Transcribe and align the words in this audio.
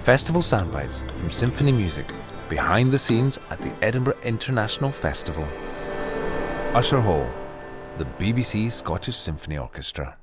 Festival 0.00 0.40
soundbites 0.40 1.08
from 1.10 1.28
Sinfini 1.28 1.76
Music 1.76 2.10
behind 2.48 2.90
the 2.90 2.98
scenes 2.98 3.38
at 3.50 3.60
the 3.60 3.70
Edinburgh 3.84 4.16
International 4.24 4.90
Festival. 4.90 5.46
Usher 6.74 7.02
Hall, 7.02 7.28
the 7.98 8.06
BBC 8.06 8.72
Scottish 8.72 9.16
Symphony 9.16 9.58
Orchestra. 9.58 10.16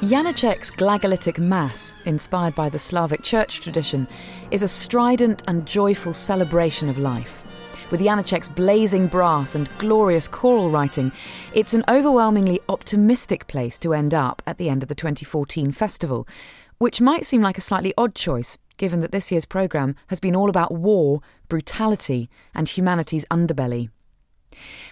Janacek's 0.00 0.70
Glagolitic 0.70 1.40
Mass, 1.40 1.96
inspired 2.04 2.54
by 2.54 2.68
the 2.68 2.78
Slavic 2.78 3.24
church 3.24 3.60
tradition, 3.60 4.06
is 4.52 4.62
a 4.62 4.68
strident 4.68 5.42
and 5.48 5.66
joyful 5.66 6.14
celebration 6.14 6.88
of 6.88 6.98
life. 6.98 7.44
With 7.90 8.02
Janacek's 8.02 8.48
blazing 8.48 9.06
brass 9.06 9.54
and 9.54 9.66
glorious 9.78 10.28
choral 10.28 10.68
writing, 10.68 11.10
it's 11.54 11.72
an 11.72 11.84
overwhelmingly 11.88 12.60
optimistic 12.68 13.46
place 13.46 13.78
to 13.78 13.94
end 13.94 14.12
up 14.12 14.42
at 14.46 14.58
the 14.58 14.68
end 14.68 14.82
of 14.82 14.90
the 14.90 14.94
2014 14.94 15.72
festival, 15.72 16.28
which 16.76 17.00
might 17.00 17.24
seem 17.24 17.40
like 17.40 17.56
a 17.56 17.62
slightly 17.62 17.94
odd 17.96 18.14
choice 18.14 18.58
given 18.76 19.00
that 19.00 19.10
this 19.10 19.32
year's 19.32 19.46
programme 19.46 19.96
has 20.08 20.20
been 20.20 20.36
all 20.36 20.50
about 20.50 20.72
war, 20.72 21.22
brutality, 21.48 22.28
and 22.54 22.68
humanity's 22.68 23.24
underbelly. 23.30 23.88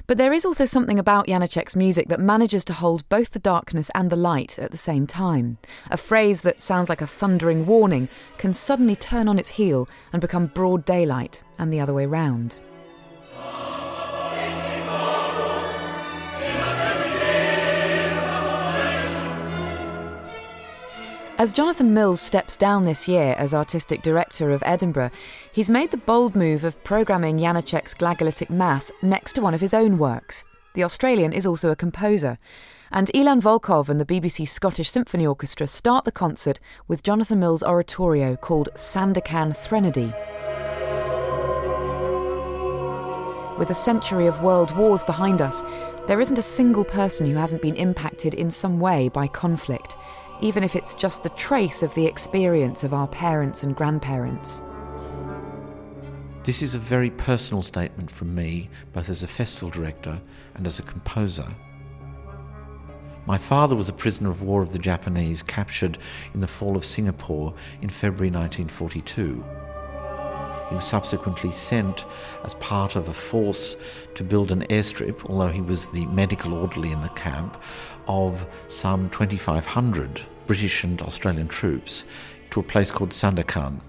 But 0.06 0.16
there 0.16 0.32
is 0.32 0.46
also 0.46 0.64
something 0.64 0.98
about 0.98 1.26
Janacek's 1.26 1.76
music 1.76 2.08
that 2.08 2.18
manages 2.18 2.64
to 2.64 2.72
hold 2.72 3.06
both 3.10 3.32
the 3.32 3.38
darkness 3.38 3.90
and 3.94 4.08
the 4.08 4.16
light 4.16 4.58
at 4.58 4.70
the 4.70 4.78
same 4.78 5.06
time. 5.06 5.58
A 5.90 5.98
phrase 5.98 6.40
that 6.42 6.62
sounds 6.62 6.88
like 6.88 7.02
a 7.02 7.06
thundering 7.06 7.66
warning 7.66 8.08
can 8.38 8.54
suddenly 8.54 8.96
turn 8.96 9.28
on 9.28 9.38
its 9.38 9.50
heel 9.50 9.86
and 10.14 10.22
become 10.22 10.46
broad 10.46 10.86
daylight, 10.86 11.42
and 11.58 11.70
the 11.70 11.80
other 11.80 11.92
way 11.92 12.06
round. 12.06 12.56
As 21.38 21.52
Jonathan 21.52 21.92
Mills 21.92 22.22
steps 22.22 22.56
down 22.56 22.84
this 22.84 23.06
year 23.06 23.34
as 23.36 23.52
artistic 23.52 24.00
director 24.00 24.52
of 24.52 24.62
Edinburgh, 24.64 25.10
he's 25.52 25.68
made 25.68 25.90
the 25.90 25.98
bold 25.98 26.34
move 26.34 26.64
of 26.64 26.82
programming 26.82 27.36
Janacek's 27.36 27.92
Glagolitic 27.92 28.48
Mass 28.48 28.90
next 29.02 29.34
to 29.34 29.42
one 29.42 29.52
of 29.52 29.60
his 29.60 29.74
own 29.74 29.98
works. 29.98 30.46
The 30.72 30.82
Australian 30.82 31.34
is 31.34 31.44
also 31.44 31.70
a 31.70 31.76
composer, 31.76 32.38
and 32.90 33.10
Ilan 33.14 33.42
Volkov 33.42 33.90
and 33.90 34.00
the 34.00 34.06
BBC 34.06 34.48
Scottish 34.48 34.90
Symphony 34.90 35.26
Orchestra 35.26 35.66
start 35.66 36.06
the 36.06 36.10
concert 36.10 36.58
with 36.88 37.02
Jonathan 37.02 37.40
Mills' 37.40 37.62
oratorio 37.62 38.34
called 38.36 38.70
Sandakan 38.74 39.54
Threnody. 39.54 40.14
With 43.58 43.68
a 43.68 43.74
century 43.74 44.26
of 44.26 44.40
world 44.40 44.74
wars 44.74 45.04
behind 45.04 45.42
us, 45.42 45.62
there 46.06 46.20
isn't 46.20 46.38
a 46.38 46.42
single 46.42 46.84
person 46.84 47.26
who 47.26 47.36
hasn't 47.36 47.60
been 47.60 47.76
impacted 47.76 48.32
in 48.32 48.50
some 48.50 48.80
way 48.80 49.10
by 49.10 49.26
conflict 49.26 49.98
even 50.40 50.62
if 50.62 50.76
it's 50.76 50.94
just 50.94 51.22
the 51.22 51.28
trace 51.30 51.82
of 51.82 51.94
the 51.94 52.06
experience 52.06 52.84
of 52.84 52.94
our 52.94 53.08
parents 53.08 53.62
and 53.62 53.74
grandparents. 53.76 54.62
This 56.44 56.62
is 56.62 56.74
a 56.74 56.78
very 56.78 57.10
personal 57.10 57.62
statement 57.62 58.10
from 58.10 58.34
me, 58.34 58.70
both 58.92 59.08
as 59.08 59.22
a 59.22 59.26
festival 59.26 59.68
director 59.68 60.20
and 60.54 60.66
as 60.66 60.78
a 60.78 60.82
composer. 60.82 61.48
My 63.26 63.36
father 63.36 63.74
was 63.74 63.88
a 63.88 63.92
prisoner 63.92 64.30
of 64.30 64.42
war 64.42 64.62
of 64.62 64.72
the 64.72 64.78
Japanese, 64.78 65.42
captured 65.42 65.98
in 66.32 66.40
the 66.40 66.46
fall 66.46 66.76
of 66.76 66.84
Singapore 66.84 67.52
in 67.82 67.88
February 67.88 68.30
1942. 68.30 69.44
He 70.68 70.74
was 70.74 70.84
subsequently 70.84 71.52
sent 71.52 72.04
as 72.44 72.54
part 72.54 72.96
of 72.96 73.08
a 73.08 73.12
force 73.12 73.76
to 74.14 74.24
build 74.24 74.50
an 74.50 74.62
airstrip, 74.68 75.28
although 75.30 75.48
he 75.48 75.60
was 75.60 75.90
the 75.90 76.06
medical 76.06 76.54
orderly 76.54 76.92
in 76.92 77.00
the 77.00 77.08
camp, 77.10 77.60
of 78.08 78.46
some 78.68 79.08
2,500 79.10 80.20
British 80.46 80.84
and 80.84 81.00
Australian 81.02 81.48
troops 81.48 82.04
to 82.50 82.60
a 82.60 82.62
place 82.62 82.90
called 82.90 83.10
Sandakan 83.10 83.80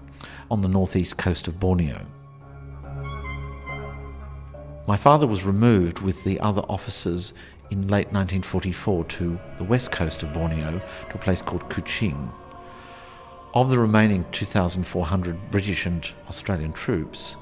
on 0.50 0.62
the 0.62 0.68
northeast 0.68 1.18
coast 1.18 1.48
of 1.48 1.58
Borneo. 1.60 2.06
My 4.86 4.96
father 4.96 5.26
was 5.26 5.44
removed 5.44 6.00
with 6.00 6.24
the 6.24 6.40
other 6.40 6.62
officers 6.62 7.34
in 7.70 7.88
late 7.88 8.06
1944 8.06 9.04
to 9.04 9.38
the 9.58 9.64
west 9.64 9.92
coast 9.92 10.22
of 10.22 10.32
Borneo 10.32 10.80
to 11.10 11.14
a 11.14 11.18
place 11.18 11.42
called 11.42 11.68
Kuching. 11.68 12.32
Of 13.54 13.70
the 13.70 13.78
remaining 13.78 14.26
2,400 14.32 15.50
British 15.50 15.86
and 15.86 16.06
Australian 16.28 16.74
troops, 16.74 17.38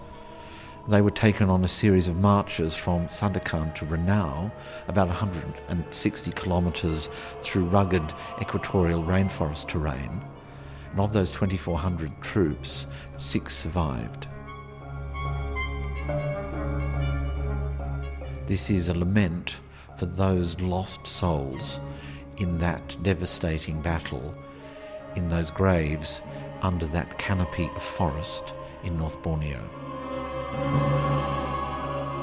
they 0.87 1.03
were 1.03 1.11
taken 1.11 1.51
on 1.51 1.65
a 1.65 1.69
series 1.69 2.07
of 2.07 2.15
marches 2.15 2.77
from 2.77 3.09
Sandakan 3.09 3.75
to 3.75 3.85
Ranau, 3.87 4.53
about 4.87 5.09
160 5.09 6.31
kilometres 6.31 7.11
through 7.41 7.65
rugged 7.65 8.05
equatorial 8.41 9.03
rainforest 9.03 9.67
terrain. 9.67 10.23
And 10.93 11.01
of 11.01 11.13
those 11.13 11.33
2,400 11.33 12.23
troops, 12.23 12.87
six 13.17 13.57
survived. 13.57 14.29
This 18.47 18.71
is 18.71 18.89
a 18.89 18.95
lament 18.95 19.59
for 19.99 20.07
those 20.07 20.61
lost 20.61 21.05
souls 21.05 21.81
in 22.37 22.59
that 22.59 22.97
devastating 23.03 23.83
battle, 23.83 24.37
in 25.17 25.29
those 25.29 25.51
graves 25.51 26.21
under 26.63 26.87
that 26.87 27.19
canopy 27.19 27.71
of 27.75 27.83
forest 27.83 28.55
in 28.85 28.97
North 28.97 29.21
Borneo. 29.23 29.63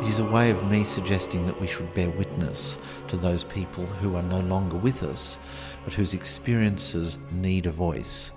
It 0.02 0.08
is 0.08 0.20
a 0.20 0.26
way 0.26 0.50
of 0.50 0.70
me 0.70 0.84
suggesting 0.84 1.46
that 1.46 1.60
we 1.60 1.68
should 1.68 1.94
bear 1.94 2.10
witness 2.10 2.78
to 3.08 3.18
those 3.18 3.44
people 3.44 3.86
who 3.86 4.16
are 4.16 4.24
no 4.24 4.42
longer 4.42 4.78
with 4.78 5.04
us, 5.04 5.38
but 5.84 5.94
whose 5.94 6.14
experiences 6.14 7.18
need 7.32 7.66
a 7.66 7.72
voice. 7.72 8.32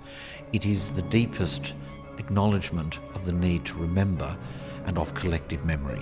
It 0.53 0.65
is 0.65 0.95
the 0.95 1.01
deepest 1.03 1.75
acknowledgement 2.17 2.99
of 3.13 3.25
the 3.25 3.33
need 3.33 3.65
to 3.65 3.77
remember 3.77 4.37
and 4.85 4.97
of 4.97 5.13
collective 5.13 5.65
memory. 5.65 6.01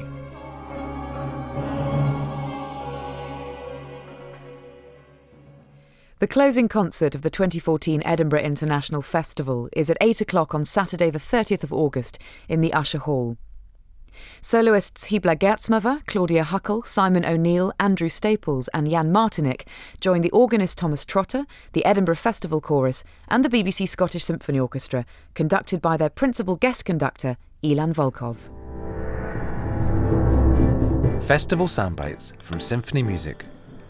The 6.19 6.27
closing 6.27 6.69
concert 6.69 7.13
of 7.13 7.23
the 7.23 7.29
2014 7.29 8.01
Edinburgh 8.05 8.39
International 8.39 9.01
Festival 9.01 9.67
is 9.73 9.89
at 9.89 9.97
8 9.99 10.21
o'clock 10.21 10.55
on 10.55 10.63
Saturday, 10.63 11.09
the 11.09 11.19
30th 11.19 11.61
of 11.61 11.73
August, 11.73 12.17
in 12.47 12.61
the 12.61 12.71
Usher 12.71 12.99
Hall. 12.99 13.35
Soloists 14.39 15.09
Hibla 15.09 15.35
Gerzmava, 15.35 16.05
Claudia 16.07 16.45
Huckle, 16.45 16.83
Simon 16.83 17.25
O'Neill, 17.25 17.73
Andrew 17.81 18.07
Staples, 18.07 18.69
and 18.69 18.89
Jan 18.89 19.11
Martinik 19.11 19.63
join 19.99 20.21
the 20.21 20.31
organist 20.31 20.77
Thomas 20.77 21.03
Trotter, 21.03 21.45
the 21.73 21.83
Edinburgh 21.83 22.15
Festival 22.15 22.61
Chorus, 22.61 23.03
and 23.27 23.43
the 23.43 23.49
BBC 23.49 23.85
Scottish 23.85 24.23
Symphony 24.23 24.57
Orchestra, 24.57 25.05
conducted 25.33 25.81
by 25.81 25.97
their 25.97 26.09
principal 26.09 26.55
guest 26.55 26.85
conductor, 26.85 27.35
Ilan 27.61 27.93
Volkov. 27.93 28.37
Festival 31.23 31.67
soundbites 31.67 32.41
from 32.41 32.59
Sinfini 32.59 33.05
Music. 33.05 33.43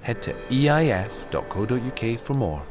Head 0.06 0.22
to 0.22 0.34
eif.co.uk 0.52 2.20
for 2.20 2.34
more. 2.36 2.64